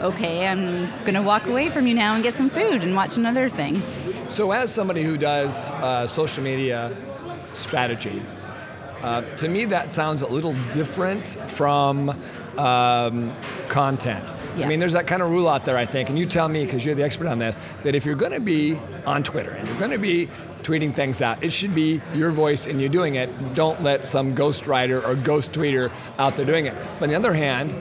"Okay, 0.00 0.48
I'm 0.48 0.90
going 1.00 1.14
to 1.14 1.22
walk 1.22 1.46
away 1.46 1.68
from 1.68 1.86
you 1.86 1.94
now 1.94 2.14
and 2.14 2.22
get 2.22 2.34
some 2.34 2.50
food 2.50 2.82
and 2.82 2.96
watch 2.96 3.16
another 3.16 3.48
thing." 3.48 3.82
So, 4.28 4.52
as 4.52 4.72
somebody 4.72 5.02
who 5.02 5.16
does 5.16 5.70
uh, 5.70 6.06
social 6.06 6.42
media 6.42 6.94
strategy, 7.54 8.22
uh, 9.02 9.22
to 9.36 9.48
me 9.48 9.64
that 9.64 9.92
sounds 9.92 10.22
a 10.22 10.26
little 10.26 10.54
different 10.74 11.26
from 11.50 12.10
um, 12.58 13.34
content. 13.68 14.24
Yeah. 14.56 14.66
I 14.66 14.68
mean, 14.68 14.80
there's 14.80 14.92
that 14.92 15.06
kind 15.06 15.22
of 15.22 15.30
rule 15.30 15.48
out 15.48 15.64
there, 15.64 15.76
I 15.76 15.86
think, 15.86 16.08
and 16.08 16.18
you 16.18 16.26
tell 16.26 16.48
me 16.48 16.64
because 16.64 16.84
you're 16.84 16.94
the 16.94 17.04
expert 17.04 17.26
on 17.26 17.38
this, 17.38 17.58
that 17.84 17.94
if 17.94 18.04
you're 18.04 18.16
going 18.16 18.32
to 18.32 18.40
be 18.40 18.78
on 19.06 19.22
Twitter 19.22 19.50
and 19.50 19.66
you're 19.66 19.78
going 19.78 19.92
to 19.92 19.98
be 19.98 20.28
tweeting 20.62 20.92
things 20.92 21.22
out, 21.22 21.42
it 21.42 21.50
should 21.50 21.74
be 21.74 22.02
your 22.14 22.30
voice 22.30 22.66
and 22.66 22.80
you 22.80 22.88
doing 22.88 23.14
it. 23.14 23.54
Don't 23.54 23.82
let 23.82 24.04
some 24.04 24.34
ghostwriter 24.34 25.02
or 25.06 25.14
ghost 25.14 25.52
tweeter 25.52 25.90
out 26.18 26.36
there 26.36 26.44
doing 26.44 26.66
it. 26.66 26.74
But 26.98 27.04
on 27.04 27.08
the 27.08 27.14
other 27.14 27.32
hand, 27.32 27.74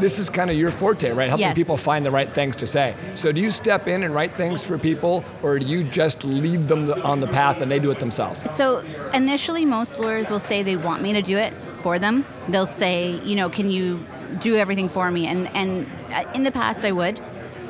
this 0.00 0.18
is 0.18 0.30
kind 0.30 0.50
of 0.50 0.56
your 0.56 0.70
forte, 0.70 1.10
right? 1.10 1.28
Helping 1.28 1.46
Yes. 1.46 1.54
people 1.54 1.76
find 1.76 2.04
the 2.04 2.10
right 2.10 2.28
things 2.28 2.56
to 2.56 2.66
say. 2.66 2.94
So 3.14 3.32
do 3.32 3.40
you 3.40 3.50
step 3.50 3.86
in 3.86 4.02
and 4.02 4.14
write 4.14 4.34
things 4.34 4.62
for 4.64 4.78
people, 4.78 5.24
or 5.42 5.58
do 5.58 5.66
you 5.66 5.84
just 5.84 6.24
lead 6.24 6.68
them 6.68 6.90
on 7.04 7.20
the 7.20 7.26
path 7.28 7.60
and 7.60 7.70
they 7.70 7.78
do 7.78 7.90
it 7.90 8.00
themselves? 8.00 8.44
So 8.56 8.84
initially, 9.14 9.64
most 9.64 9.98
lawyers 9.98 10.30
will 10.30 10.38
say 10.38 10.62
they 10.62 10.76
want 10.76 11.02
me 11.02 11.12
to 11.12 11.22
do 11.22 11.36
it 11.36 11.52
for 11.82 11.98
them. 11.98 12.24
They'll 12.48 12.66
say, 12.66 13.20
you 13.24 13.36
know, 13.36 13.48
can 13.48 13.70
you 13.70 14.04
do 14.40 14.56
everything 14.56 14.88
for 14.88 15.10
me? 15.10 15.26
And 15.26 15.48
and 15.54 15.86
uh, 16.12 16.24
in 16.34 16.42
the 16.42 16.52
past, 16.52 16.84
I 16.84 16.92
would, 16.92 17.20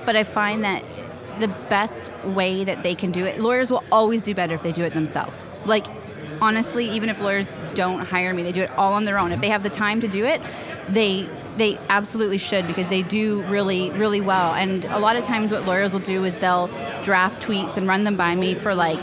but 0.07 0.17
I 0.17 0.25
find 0.25 0.65
that 0.65 0.85
the 1.39 1.49
best 1.69 2.13
way 2.25 2.65
that 2.65 2.83
they 2.83 2.95
can 2.95 3.13
do 3.13 3.25
it, 3.25 3.41
lawyers 3.41 3.71
will 3.71 3.83
always 3.91 4.23
do 4.23 4.35
better 4.35 4.55
if 4.55 4.63
they 4.63 4.73
do 4.73 4.83
it 4.83 4.93
themselves. 4.93 5.35
Like 5.65 5.87
honestly, 6.41 6.91
even 6.91 7.09
if 7.09 7.21
lawyers 7.21 7.47
don't 7.75 8.01
hire 8.01 8.33
me, 8.35 8.43
they 8.43 8.53
do 8.53 8.63
it 8.63 8.71
all 8.73 8.95
on 8.95 9.05
their 9.05 9.19
own. 9.19 9.33
If 9.33 9.41
they 9.41 9.49
have 9.49 9.63
the 9.63 9.71
time 9.71 10.01
to 10.01 10.09
do 10.09 10.25
it, 10.25 10.41
they 10.89 11.29
they 11.57 11.79
absolutely 11.89 12.39
should 12.39 12.67
because 12.67 12.89
they 12.89 13.03
do 13.03 13.43
really 13.43 13.91
really 13.91 14.21
well. 14.21 14.55
And 14.55 14.85
a 14.87 14.99
lot 14.99 15.17
of 15.17 15.25
times, 15.25 15.53
what 15.53 15.67
lawyers 15.67 15.93
will 15.93 16.01
do 16.01 16.25
is 16.25 16.37
they'll 16.39 16.69
draft 17.03 17.43
tweets 17.43 17.77
and 17.77 17.87
run 17.87 18.05
them 18.05 18.17
by 18.17 18.35
me 18.35 18.55
for 18.55 18.75
like 18.75 19.03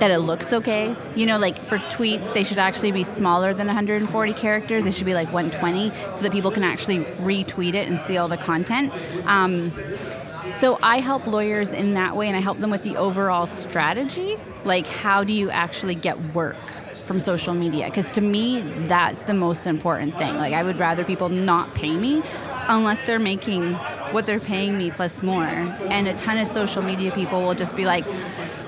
that 0.00 0.10
it 0.10 0.18
looks 0.18 0.52
okay. 0.52 0.94
You 1.14 1.26
know, 1.26 1.38
like 1.38 1.64
for 1.64 1.78
tweets, 1.78 2.32
they 2.32 2.44
should 2.44 2.58
actually 2.58 2.92
be 2.92 3.04
smaller 3.04 3.54
than 3.54 3.66
140 3.66 4.32
characters. 4.34 4.84
They 4.84 4.90
should 4.90 5.06
be 5.06 5.14
like 5.14 5.32
120 5.32 5.92
so 6.12 6.22
that 6.22 6.32
people 6.32 6.50
can 6.50 6.64
actually 6.64 6.98
retweet 6.98 7.74
it 7.74 7.88
and 7.88 8.00
see 8.00 8.16
all 8.16 8.28
the 8.28 8.36
content. 8.36 8.92
Um, 9.26 9.72
so 10.48 10.78
I 10.82 11.00
help 11.00 11.26
lawyers 11.26 11.72
in 11.72 11.94
that 11.94 12.16
way 12.16 12.28
and 12.28 12.36
I 12.36 12.40
help 12.40 12.60
them 12.60 12.70
with 12.70 12.84
the 12.84 12.96
overall 12.96 13.46
strategy. 13.46 14.36
Like, 14.64 14.86
how 14.86 15.24
do 15.24 15.32
you 15.32 15.50
actually 15.50 15.94
get 15.94 16.18
work? 16.34 16.56
From 17.04 17.20
social 17.20 17.52
media, 17.52 17.84
because 17.84 18.08
to 18.12 18.22
me, 18.22 18.62
that's 18.86 19.24
the 19.24 19.34
most 19.34 19.66
important 19.66 20.16
thing. 20.16 20.38
Like, 20.38 20.54
I 20.54 20.62
would 20.62 20.78
rather 20.78 21.04
people 21.04 21.28
not 21.28 21.74
pay 21.74 21.94
me 21.94 22.22
unless 22.66 23.06
they're 23.06 23.18
making 23.18 23.74
what 24.12 24.24
they're 24.24 24.40
paying 24.40 24.78
me 24.78 24.90
plus 24.90 25.22
more. 25.22 25.44
And 25.44 26.08
a 26.08 26.14
ton 26.14 26.38
of 26.38 26.48
social 26.48 26.80
media 26.80 27.12
people 27.12 27.42
will 27.42 27.52
just 27.52 27.76
be 27.76 27.84
like, 27.84 28.06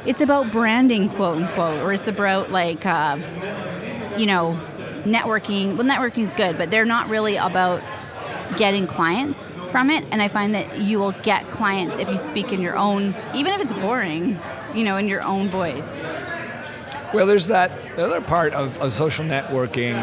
it's 0.04 0.20
about 0.20 0.52
branding, 0.52 1.08
quote 1.08 1.38
unquote, 1.38 1.80
or 1.80 1.94
it's 1.94 2.08
about 2.08 2.50
like, 2.50 2.84
uh, 2.84 3.16
you 4.18 4.26
know, 4.26 4.60
networking. 5.04 5.78
Well, 5.78 5.86
networking 5.86 6.24
is 6.24 6.34
good, 6.34 6.58
but 6.58 6.70
they're 6.70 6.84
not 6.84 7.08
really 7.08 7.36
about 7.36 7.80
getting 8.58 8.86
clients 8.86 9.45
from 9.76 9.90
it. 9.90 10.06
And 10.10 10.22
I 10.22 10.28
find 10.28 10.54
that 10.54 10.80
you 10.80 10.98
will 10.98 11.12
get 11.22 11.50
clients 11.50 11.98
if 11.98 12.08
you 12.08 12.16
speak 12.16 12.50
in 12.50 12.62
your 12.62 12.78
own, 12.78 13.14
even 13.34 13.52
if 13.52 13.60
it's 13.60 13.74
boring, 13.74 14.40
you 14.74 14.82
know, 14.84 14.96
in 14.96 15.06
your 15.06 15.22
own 15.22 15.48
voice. 15.50 15.86
Well, 17.12 17.26
there's 17.26 17.48
that 17.48 17.94
the 17.94 18.06
other 18.06 18.22
part 18.22 18.54
of, 18.54 18.80
of 18.80 18.94
social 18.94 19.26
networking 19.26 19.96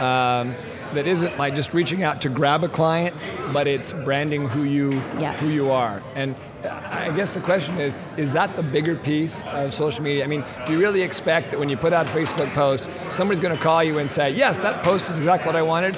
um, 0.00 0.54
that 0.94 1.08
isn't 1.08 1.36
like 1.38 1.56
just 1.56 1.74
reaching 1.74 2.04
out 2.04 2.20
to 2.20 2.28
grab 2.28 2.62
a 2.62 2.68
client, 2.68 3.16
but 3.52 3.66
it's 3.66 3.92
branding 3.92 4.48
who 4.48 4.62
you 4.62 4.92
Yeah. 5.18 5.32
who 5.38 5.48
you 5.48 5.72
are. 5.72 6.00
And 6.14 6.36
I 6.64 7.10
guess 7.16 7.34
the 7.34 7.40
question 7.40 7.78
is: 7.78 7.98
Is 8.16 8.32
that 8.34 8.54
the 8.54 8.62
bigger 8.62 8.94
piece 8.94 9.42
of 9.46 9.74
social 9.74 10.04
media? 10.04 10.22
I 10.22 10.28
mean, 10.28 10.44
do 10.66 10.72
you 10.72 10.78
really 10.78 11.02
expect 11.02 11.50
that 11.50 11.58
when 11.58 11.68
you 11.68 11.76
put 11.76 11.92
out 11.92 12.06
a 12.06 12.10
Facebook 12.10 12.52
post, 12.52 12.88
somebody's 13.10 13.40
going 13.40 13.56
to 13.56 13.62
call 13.62 13.82
you 13.82 13.98
and 13.98 14.08
say, 14.10 14.30
"Yes, 14.30 14.58
that 14.58 14.84
post 14.84 15.08
is 15.08 15.18
exactly 15.18 15.46
what 15.46 15.56
I 15.56 15.62
wanted," 15.62 15.96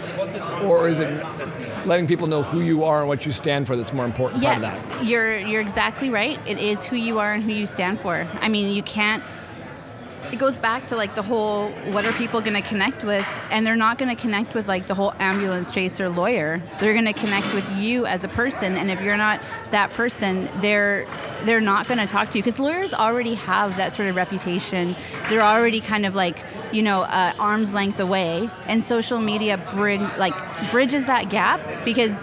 or 0.63 0.89
is 0.89 0.99
it 0.99 1.09
letting 1.87 2.07
people 2.07 2.27
know 2.27 2.43
who 2.43 2.61
you 2.61 2.85
are 2.85 3.01
and 3.01 3.09
what 3.09 3.27
you 3.27 3.33
stand 3.33 3.67
for 3.67 3.77
that's 3.77 3.93
more 3.93 4.05
important 4.05 4.43
part 4.43 4.57
of 4.57 4.63
that? 4.63 5.05
You're 5.05 5.39
you're 5.39 5.61
exactly 5.61 6.11
right. 6.11 6.45
It 6.47 6.59
is 6.59 6.85
who 6.85 6.97
you 6.97 7.19
are 7.19 7.33
and 7.33 7.43
who 7.43 7.53
you 7.53 7.67
stand 7.67 8.01
for. 8.01 8.27
I 8.41 8.49
mean, 8.49 8.75
you 8.75 8.83
can't 8.83 9.23
it 10.33 10.39
goes 10.39 10.57
back 10.57 10.87
to 10.89 10.97
like 10.97 11.15
the 11.15 11.23
whole 11.23 11.71
what 11.93 12.07
are 12.07 12.13
people 12.15 12.41
going 12.41 12.61
to 12.61 12.67
connect 12.67 13.05
with? 13.05 13.27
And 13.51 13.67
they're 13.67 13.77
not 13.77 13.99
going 13.99 14.15
to 14.15 14.21
connect 14.21 14.55
with 14.55 14.67
like 14.67 14.87
the 14.87 14.95
whole 14.95 15.13
ambulance 15.19 15.71
chaser 15.71 16.09
lawyer. 16.09 16.63
They're 16.81 16.95
going 16.95 17.05
to 17.05 17.13
connect 17.13 17.53
with 17.53 17.71
you 17.77 18.07
as 18.07 18.25
a 18.25 18.29
person 18.29 18.77
and 18.77 18.91
if 18.91 19.01
you're 19.03 19.19
not 19.19 19.43
that 19.71 19.93
person 19.93 20.49
they're 20.61 21.07
they're 21.45 21.61
not 21.61 21.87
going 21.87 21.99
to 21.99 22.07
talk 22.07 22.31
to 22.31 22.39
you. 22.39 22.43
Because 22.43 22.59
lawyers 22.59 22.95
already 22.95 23.35
have 23.35 23.77
that 23.77 23.93
sort 23.93 24.09
of 24.09 24.17
reputation. 24.17 24.97
They're 25.29 25.43
already 25.43 25.81
kind 25.81 26.07
of 26.07 26.15
like 26.15 26.43
you 26.73 26.83
know 26.83 27.03
uh, 27.03 27.35
arm's 27.39 27.73
length 27.73 28.01
away. 28.01 28.49
And 28.67 28.83
social 28.83 29.21
media 29.21 29.59
bring 29.75 30.03
like 30.17 30.35
bridges 30.71 31.05
that 31.07 31.29
gap 31.29 31.61
because 31.85 32.19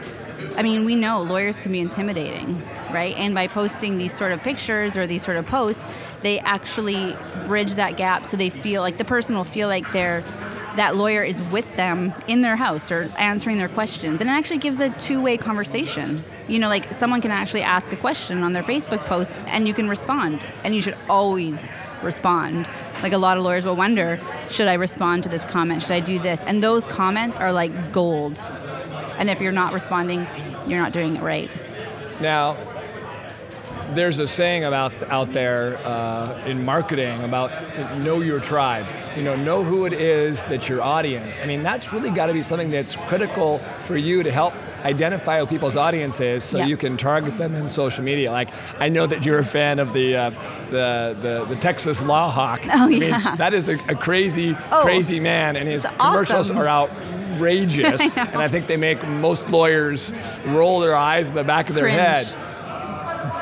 I 0.56 0.64
mean, 0.64 0.86
we 0.86 0.96
know 0.96 1.22
lawyers 1.22 1.60
can 1.60 1.72
be 1.72 1.80
intimidating, 1.80 2.62
right? 2.92 3.16
And 3.18 3.34
by 3.34 3.48
posting 3.48 3.98
these 3.98 4.14
sort 4.14 4.32
of 4.32 4.42
pictures 4.42 4.98
or 4.98 5.06
these 5.06 5.24
sort 5.24 5.38
of 5.38 5.46
posts, 5.46 5.84
they 6.22 6.40
actually 6.40 7.16
bridge 7.46 7.74
that 7.74 7.98
gap 7.98 8.26
so 8.26 8.38
they 8.38 8.50
feel 8.50 8.82
like 8.82 8.98
the 8.98 9.06
person 9.06 9.36
will 9.36 9.44
feel 9.44 9.68
like 9.68 9.92
they're 9.92 10.24
that 10.76 10.96
lawyer 10.96 11.24
is 11.24 11.42
with 11.52 11.66
them 11.76 12.14
in 12.28 12.42
their 12.42 12.56
house 12.56 12.92
or 12.92 13.10
answering 13.18 13.58
their 13.58 13.68
questions. 13.68 14.22
And 14.22 14.30
it 14.30 14.34
actually 14.34 14.60
gives 14.60 14.80
a 14.80 14.90
two-way 14.92 15.36
conversation. 15.38 16.24
You 16.48 16.60
know, 16.60 16.70
like 16.70 16.94
someone 16.94 17.22
can 17.22 17.32
actually 17.32 17.64
ask 17.64 17.92
a 17.92 17.98
question 17.98 18.44
on 18.44 18.54
their 18.54 18.64
Facebook 18.64 19.06
post 19.06 19.38
and 19.48 19.68
you 19.68 19.74
can 19.74 19.90
respond. 19.90 20.46
And 20.64 20.74
you 20.74 20.82
should 20.82 20.98
always 21.10 21.68
respond. 22.02 22.70
Like 23.02 23.14
a 23.14 23.18
lot 23.18 23.38
of 23.38 23.44
lawyers 23.44 23.66
will 23.66 23.76
wonder, 23.76 24.20
should 24.50 24.68
I 24.68 24.74
respond 24.74 25.24
to 25.24 25.30
this 25.30 25.44
comment? 25.46 25.82
Should 25.82 25.92
I 25.92 26.00
do 26.00 26.20
this? 26.20 26.42
And 26.44 26.64
those 26.64 26.86
comments 26.88 27.36
are 27.36 27.52
like 27.52 27.92
gold. 27.92 28.40
And 29.18 29.30
if 29.30 29.42
you're 29.42 29.52
not 29.52 29.74
responding, 29.74 30.28
you're 30.68 30.80
not 30.80 30.94
doing 30.94 31.18
it 31.18 31.22
right. 31.22 31.50
Now, 32.22 32.58
there's 33.96 34.20
a 34.20 34.28
saying 34.28 34.64
about 34.64 34.94
out 35.12 35.34
there 35.34 35.78
uh, 35.86 36.44
in 36.46 36.64
marketing 36.66 37.24
about 37.24 37.50
know 38.00 38.22
your 38.22 38.40
tribe. 38.40 38.86
You 39.18 39.24
know, 39.24 39.36
know 39.36 39.64
who 39.64 39.86
it 39.86 39.94
is 39.94 40.44
that 40.44 40.70
your 40.70 40.82
audience. 40.82 41.40
I 41.42 41.46
mean, 41.46 41.64
that's 41.64 41.92
really 41.92 42.12
got 42.12 42.28
to 42.28 42.34
be 42.34 42.42
something 42.44 42.70
that's 42.70 42.96
critical 43.08 43.58
for 43.86 43.98
you 43.98 44.22
to 44.24 44.32
help 44.32 44.54
identify 44.86 45.40
who 45.40 45.46
people's 45.48 45.76
audience 45.76 46.22
is, 46.22 46.44
so 46.44 46.60
Yeah. 46.60 46.68
you 46.68 46.78
can 46.78 46.96
target 46.96 47.36
them 47.36 47.54
in 47.56 47.68
social 47.68 48.04
media. 48.04 48.32
Like, 48.32 48.50
I 48.80 48.88
know 48.88 49.06
that 49.08 49.26
you're 49.26 49.40
a 49.40 49.44
fan 49.46 49.80
of 49.80 49.92
the 49.94 50.16
uh, 50.16 50.30
the, 50.72 51.18
the 51.22 51.46
the 51.50 51.56
Texas 51.56 52.02
Law 52.02 52.30
Hawk. 52.30 52.62
Oh, 52.66 52.70
I 52.86 52.88
mean, 52.88 53.02
yeah. 53.04 53.36
that 53.38 53.54
is 53.54 53.68
a, 53.68 53.74
a 53.90 53.96
crazy, 53.96 54.56
Oh, 54.72 54.84
crazy 54.84 55.20
man, 55.20 55.56
and 55.58 55.68
his 55.68 55.86
commercials 55.98 56.50
awesome. 56.52 56.58
are 56.60 56.68
outrageous. 57.34 58.16
I 58.16 58.26
and 58.26 58.38
I 58.42 58.48
think 58.48 58.68
they 58.68 58.78
make 58.78 59.06
most 59.08 59.50
lawyers 59.50 60.14
roll 60.46 60.80
their 60.80 60.96
eyes 60.96 61.30
in 61.30 61.36
the 61.36 61.44
back 61.44 61.70
of 61.70 61.76
their 61.76 61.86
Cringe. 61.86 62.00
head 62.00 62.36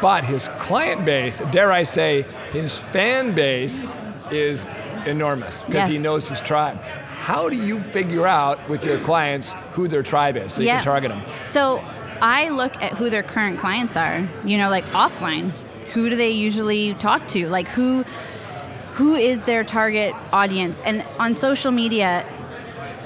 but 0.01 0.23
his 0.23 0.47
client 0.59 1.05
base, 1.05 1.41
dare 1.51 1.71
I 1.71 1.83
say, 1.83 2.25
his 2.51 2.77
fan 2.77 3.33
base 3.33 3.85
is 4.31 4.67
enormous 5.05 5.61
because 5.61 5.87
he 5.87 5.97
knows 5.97 6.27
his 6.27 6.39
tribe. 6.41 6.79
How 6.81 7.49
do 7.49 7.57
you 7.57 7.81
figure 7.81 8.25
out 8.25 8.69
with 8.69 8.85
your 8.85 8.99
clients 8.99 9.53
who 9.71 9.87
their 9.87 10.03
tribe 10.03 10.37
is 10.37 10.53
so 10.53 10.61
you 10.61 10.67
can 10.67 10.83
target 10.83 11.11
them? 11.11 11.23
So 11.51 11.83
I 12.21 12.49
look 12.49 12.81
at 12.81 12.93
who 12.93 13.09
their 13.09 13.23
current 13.23 13.59
clients 13.59 13.95
are, 13.95 14.27
you 14.45 14.57
know, 14.57 14.69
like 14.69 14.85
offline. 14.85 15.51
Who 15.93 16.09
do 16.09 16.15
they 16.15 16.29
usually 16.29 16.93
talk 16.95 17.27
to? 17.29 17.47
Like 17.47 17.67
who 17.67 18.03
who 18.93 19.15
is 19.15 19.43
their 19.43 19.63
target 19.63 20.13
audience? 20.33 20.81
And 20.81 21.03
on 21.19 21.35
social 21.35 21.71
media, 21.71 22.25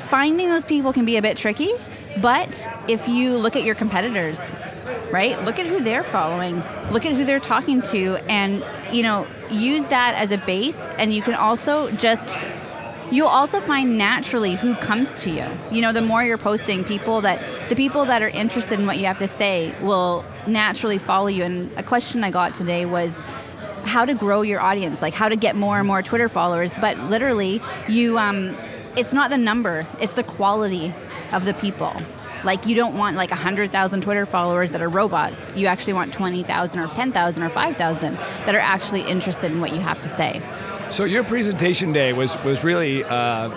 finding 0.09 0.49
those 0.49 0.65
people 0.65 0.93
can 0.93 1.05
be 1.05 1.17
a 1.17 1.21
bit 1.21 1.35
tricky, 1.37 1.73
but 2.21 2.67
if 2.87 3.07
you 3.07 3.37
look 3.37 3.55
at 3.55 3.63
your 3.63 3.75
competitors, 3.75 4.39
right? 5.11 5.43
Look 5.43 5.59
at 5.59 5.65
who 5.65 5.81
they're 5.81 6.03
following. 6.03 6.63
Look 6.91 7.05
at 7.05 7.13
who 7.13 7.25
they're 7.25 7.39
talking 7.39 7.81
to 7.83 8.17
and, 8.29 8.63
you 8.91 9.03
know, 9.03 9.27
use 9.49 9.85
that 9.87 10.15
as 10.15 10.31
a 10.31 10.37
base 10.37 10.79
and 10.97 11.13
you 11.13 11.21
can 11.21 11.33
also 11.33 11.91
just 11.91 12.29
you'll 13.11 13.27
also 13.27 13.59
find 13.59 13.97
naturally 13.97 14.55
who 14.55 14.73
comes 14.75 15.21
to 15.21 15.29
you. 15.29 15.45
You 15.69 15.81
know, 15.81 15.91
the 15.91 16.01
more 16.01 16.23
you're 16.23 16.37
posting, 16.37 16.83
people 16.83 17.21
that 17.21 17.45
the 17.69 17.75
people 17.75 18.05
that 18.05 18.23
are 18.23 18.29
interested 18.29 18.79
in 18.79 18.87
what 18.87 18.97
you 18.97 19.05
have 19.05 19.19
to 19.19 19.27
say 19.27 19.75
will 19.81 20.25
naturally 20.47 20.97
follow 20.97 21.27
you. 21.27 21.43
And 21.43 21.71
a 21.77 21.83
question 21.83 22.23
I 22.23 22.31
got 22.31 22.53
today 22.53 22.85
was 22.85 23.19
how 23.83 24.05
to 24.05 24.13
grow 24.13 24.41
your 24.41 24.61
audience, 24.61 25.01
like 25.01 25.13
how 25.13 25.27
to 25.27 25.35
get 25.35 25.55
more 25.55 25.77
and 25.77 25.87
more 25.87 26.01
Twitter 26.01 26.29
followers. 26.29 26.71
But 26.79 26.97
literally, 26.99 27.61
you, 27.89 28.17
um, 28.17 28.55
it's 28.95 29.13
not 29.13 29.29
the 29.29 29.37
number; 29.37 29.85
it's 29.99 30.13
the 30.13 30.23
quality 30.23 30.93
of 31.31 31.45
the 31.45 31.53
people. 31.53 31.93
Like 32.43 32.65
you 32.65 32.75
don't 32.75 32.97
want 32.97 33.17
like 33.17 33.29
100,000 33.29 34.01
Twitter 34.01 34.25
followers 34.25 34.71
that 34.71 34.81
are 34.81 34.89
robots. 34.89 35.39
You 35.55 35.67
actually 35.67 35.93
want 35.93 36.13
20,000 36.13 36.79
or 36.79 36.87
10,000 36.87 37.43
or 37.43 37.49
5,000 37.49 38.13
that 38.15 38.55
are 38.55 38.59
actually 38.59 39.01
interested 39.01 39.51
in 39.51 39.61
what 39.61 39.73
you 39.73 39.79
have 39.79 40.01
to 40.01 40.09
say. 40.09 40.41
So 40.89 41.03
your 41.03 41.23
presentation 41.23 41.93
day 41.93 42.13
was 42.13 42.35
was 42.43 42.63
really 42.63 43.03
uh, 43.05 43.49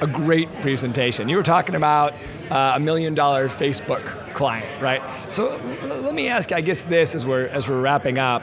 a 0.00 0.06
great 0.06 0.48
presentation. 0.60 1.28
You 1.28 1.36
were 1.36 1.42
talking 1.42 1.74
about 1.74 2.14
uh, 2.50 2.74
a 2.76 2.80
million 2.80 3.14
dollar 3.14 3.48
Facebook 3.48 4.04
client, 4.32 4.80
right? 4.80 5.02
So 5.28 5.50
l- 5.58 6.02
let 6.02 6.14
me 6.14 6.28
ask. 6.28 6.52
I 6.52 6.60
guess 6.60 6.82
this 6.82 7.14
as 7.16 7.26
we're 7.26 7.46
as 7.48 7.66
we're 7.66 7.80
wrapping 7.80 8.18
up. 8.18 8.42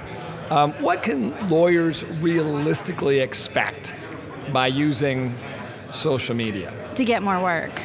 Um, 0.50 0.74
what 0.74 1.02
can 1.02 1.50
lawyers 1.50 2.04
realistically 2.22 3.20
expect 3.20 3.94
by 4.52 4.68
using 4.68 5.34
social 5.92 6.36
media? 6.36 6.74
To 6.96 7.06
get 7.06 7.24
more 7.24 7.42
work. 7.42 7.82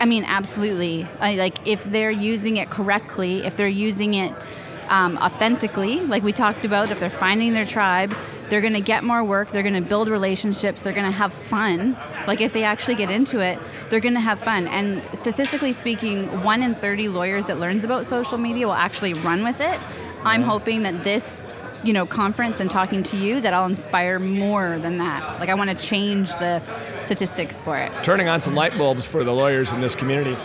I 0.00 0.06
mean, 0.06 0.24
absolutely. 0.24 1.06
I, 1.20 1.34
like 1.34 1.68
if 1.68 1.84
they're 1.84 2.10
using 2.10 2.56
it 2.56 2.70
correctly, 2.70 3.44
if 3.44 3.56
they're 3.56 3.68
using 3.68 4.14
it 4.14 4.48
um, 4.88 5.18
authentically, 5.18 6.00
like 6.00 6.22
we 6.22 6.32
talked 6.32 6.64
about, 6.64 6.90
if 6.90 6.98
they're 6.98 7.10
finding 7.10 7.52
their 7.52 7.66
tribe, 7.66 8.16
they're 8.48 8.62
going 8.62 8.72
to 8.72 8.80
get 8.80 9.04
more 9.04 9.22
work. 9.22 9.52
They're 9.52 9.62
going 9.62 9.74
to 9.74 9.88
build 9.88 10.08
relationships. 10.08 10.82
They're 10.82 10.94
going 10.94 11.06
to 11.06 11.12
have 11.12 11.32
fun. 11.32 11.96
Like 12.26 12.40
if 12.40 12.52
they 12.52 12.64
actually 12.64 12.96
get 12.96 13.10
into 13.10 13.40
it, 13.40 13.58
they're 13.90 14.00
going 14.00 14.14
to 14.14 14.20
have 14.20 14.40
fun. 14.40 14.66
And 14.68 15.04
statistically 15.16 15.74
speaking, 15.74 16.42
one 16.42 16.62
in 16.62 16.74
30 16.74 17.08
lawyers 17.10 17.44
that 17.46 17.60
learns 17.60 17.84
about 17.84 18.06
social 18.06 18.38
media 18.38 18.66
will 18.66 18.74
actually 18.74 19.12
run 19.12 19.44
with 19.44 19.60
it. 19.60 19.78
I'm 20.24 20.42
hoping 20.42 20.82
that 20.82 21.04
this 21.04 21.39
you 21.82 21.92
know 21.92 22.06
conference 22.06 22.60
and 22.60 22.70
talking 22.70 23.02
to 23.04 23.16
you 23.16 23.40
that 23.40 23.54
I'll 23.54 23.66
inspire 23.66 24.18
more 24.18 24.78
than 24.78 24.98
that. 24.98 25.40
Like 25.40 25.48
I 25.48 25.54
want 25.54 25.70
to 25.70 25.76
change 25.76 26.28
the 26.28 26.62
statistics 27.04 27.60
for 27.60 27.76
it. 27.78 27.90
Turning 28.02 28.28
on 28.28 28.40
some 28.40 28.54
light 28.54 28.76
bulbs 28.76 29.04
for 29.04 29.24
the 29.24 29.32
lawyers 29.32 29.72
in 29.72 29.80
this 29.80 29.94
community. 29.94 30.36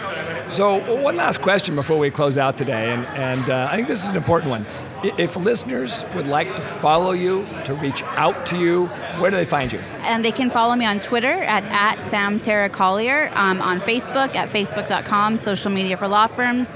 So 0.49 1.01
one 1.01 1.15
last 1.15 1.41
question 1.41 1.75
before 1.75 1.97
we 1.97 2.11
close 2.11 2.37
out 2.37 2.55
today, 2.55 2.91
and, 2.93 3.05
and 3.07 3.49
uh, 3.49 3.67
I 3.69 3.75
think 3.75 3.87
this 3.87 4.03
is 4.03 4.09
an 4.09 4.15
important 4.15 4.51
one. 4.51 4.65
If 5.03 5.35
listeners 5.35 6.05
would 6.15 6.27
like 6.27 6.55
to 6.55 6.61
follow 6.61 7.11
you, 7.11 7.47
to 7.65 7.73
reach 7.73 8.03
out 8.03 8.45
to 8.47 8.57
you, 8.57 8.85
where 9.19 9.31
do 9.31 9.37
they 9.37 9.45
find 9.45 9.71
you? 9.71 9.79
And 10.01 10.23
they 10.23 10.31
can 10.31 10.49
follow 10.49 10.75
me 10.75 10.85
on 10.85 10.99
Twitter 10.99 11.43
at, 11.43 11.63
at 11.65 12.09
Sam 12.09 12.39
Tara 12.39 12.69
Collier, 12.69 13.31
um, 13.33 13.59
on 13.61 13.79
Facebook 13.79 14.35
at 14.35 14.49
facebook.com, 14.49 15.37
social 15.37 15.71
media 15.71 15.97
for 15.97 16.07
law 16.07 16.27
firms. 16.27 16.73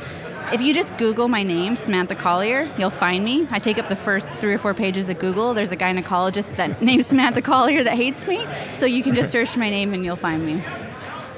If 0.52 0.62
you 0.62 0.74
just 0.74 0.98
Google 0.98 1.28
my 1.28 1.44
name, 1.44 1.76
Samantha 1.76 2.16
Collier, 2.16 2.72
you'll 2.76 2.90
find 2.90 3.24
me. 3.24 3.48
I 3.52 3.60
take 3.60 3.78
up 3.78 3.88
the 3.88 3.96
first 3.96 4.34
three 4.36 4.52
or 4.52 4.58
four 4.58 4.74
pages 4.74 5.08
of 5.08 5.20
Google. 5.20 5.54
There's 5.54 5.72
a 5.72 5.78
gynecologist 5.78 6.56
that 6.56 6.82
named 6.82 7.06
Samantha 7.06 7.44
Collier 7.44 7.84
that 7.84 7.94
hates 7.94 8.26
me. 8.26 8.48
So 8.80 8.88
you 8.88 9.04
can 9.04 9.14
just 9.14 9.32
search 9.32 9.56
my 9.56 9.70
name 9.70 9.94
and 9.94 10.04
you'll 10.04 10.16
find 10.16 10.44
me. 10.44 10.64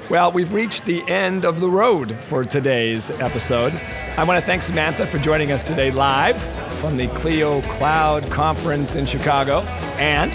Well, 0.08 0.32
we've 0.32 0.54
reached 0.54 0.86
the 0.86 1.06
end 1.10 1.44
of 1.44 1.60
the 1.60 1.68
road 1.68 2.16
for 2.20 2.42
today's 2.42 3.10
episode. 3.20 3.74
I 4.16 4.24
want 4.24 4.40
to 4.40 4.46
thank 4.46 4.62
Samantha 4.62 5.06
for 5.06 5.18
joining 5.18 5.52
us 5.52 5.60
today 5.60 5.90
live 5.90 6.40
from 6.80 6.96
the 6.96 7.08
Clio 7.08 7.60
Cloud 7.62 8.30
Conference 8.30 8.96
in 8.96 9.04
Chicago. 9.04 9.60
And 9.98 10.34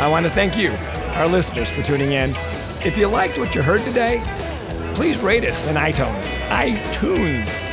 I 0.00 0.08
want 0.08 0.24
to 0.24 0.32
thank 0.32 0.56
you, 0.56 0.70
our 1.16 1.26
listeners, 1.26 1.68
for 1.68 1.82
tuning 1.82 2.12
in. 2.12 2.30
If 2.82 2.96
you 2.96 3.06
liked 3.06 3.36
what 3.36 3.54
you 3.54 3.60
heard 3.60 3.82
today, 3.82 4.22
please 4.94 5.18
rate 5.18 5.44
us 5.44 5.66
in 5.66 5.76
iTunes. 5.76 6.22
iTunes. 6.48 7.67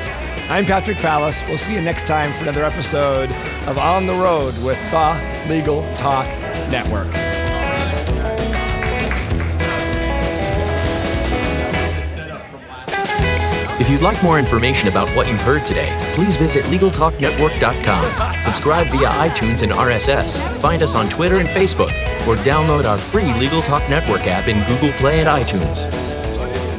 I'm 0.48 0.64
Patrick 0.64 0.98
Palace. 0.98 1.42
We'll 1.48 1.58
see 1.58 1.74
you 1.74 1.82
next 1.82 2.06
time 2.06 2.32
for 2.34 2.44
another 2.44 2.64
episode 2.64 3.32
of 3.68 3.80
On 3.80 4.06
the 4.06 4.14
Road 4.14 4.54
with 4.64 4.80
the 4.92 5.44
Legal 5.50 5.82
Talk 5.96 6.28
Network. 6.70 7.08
If 13.82 13.90
you'd 13.90 14.04
like 14.04 14.22
more 14.22 14.38
information 14.38 14.88
about 14.88 15.10
what 15.16 15.28
you've 15.28 15.42
heard 15.42 15.66
today, 15.66 15.98
please 16.14 16.38
visit 16.38 16.64
LegalTalkNetwork.com. 16.66 18.42
Subscribe 18.44 18.86
via 18.88 19.10
iTunes 19.10 19.64
and 19.64 19.72
RSS. 19.72 20.38
Find 20.60 20.84
us 20.84 20.94
on 20.94 21.10
Twitter 21.10 21.38
and 21.38 21.50
Facebook, 21.50 21.90
or 22.28 22.36
download 22.44 22.86
our 22.86 23.00
free 23.00 23.34
Legal 23.34 23.64
Talk 23.64 23.90
Network 23.90 24.28
app 24.28 24.48
in 24.48 24.64
Google 24.68 24.92
Play 25.00 25.22
and 25.22 25.28
iTunes. 25.28 25.92